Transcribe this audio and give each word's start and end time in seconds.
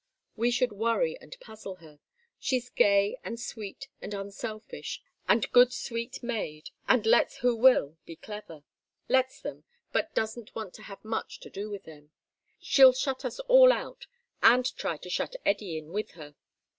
We 0.35 0.49
should 0.49 0.71
worry 0.71 1.15
and 1.19 1.37
puzzle 1.39 1.75
her. 1.75 1.99
She's 2.39 2.71
gay 2.71 3.17
and 3.23 3.39
sweet 3.39 3.87
and 4.01 4.15
unselfish, 4.15 4.99
and 5.29 5.51
good, 5.51 5.71
sweet 5.71 6.23
maid, 6.23 6.71
and 6.87 7.05
lets 7.05 7.37
who 7.37 7.55
will 7.55 7.99
be 8.03 8.15
clever. 8.15 8.63
Lets 9.07 9.39
them, 9.41 9.63
but 9.91 10.15
doesn't 10.15 10.55
want 10.55 10.73
to 10.73 10.81
have 10.89 11.05
much 11.05 11.39
to 11.41 11.51
do 11.51 11.69
with 11.69 11.83
them. 11.83 12.09
She'll 12.59 12.93
shut 12.93 13.23
us 13.23 13.39
all 13.41 13.71
out, 13.71 14.07
and 14.41 14.75
try 14.75 14.97
to 14.97 15.09
shut 15.11 15.35
Eddy 15.45 15.77
in 15.77 15.91
with 15.93 16.09
her. 16.13 16.33